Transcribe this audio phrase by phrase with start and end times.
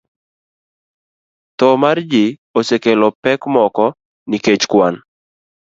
[1.59, 2.23] Tho mar ji
[2.59, 3.85] osekelo pek moko
[4.29, 4.95] nikech kwan